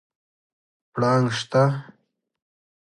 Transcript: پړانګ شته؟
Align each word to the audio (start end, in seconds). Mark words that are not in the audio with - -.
پړانګ 0.93 1.25
شته؟ 1.37 1.63